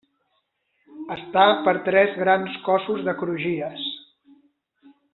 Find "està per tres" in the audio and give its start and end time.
1.15-2.17